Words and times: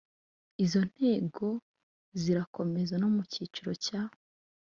Izo 0.63 0.81
ntego 0.91 1.47
zirakomeza 2.21 2.93
no 3.01 3.09
mu 3.15 3.23
kiciro 3.31 3.71
cya 3.85 4.01